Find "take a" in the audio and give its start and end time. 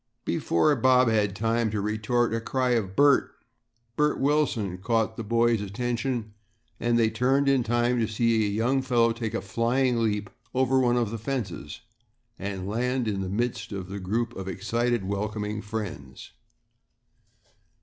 9.11-9.41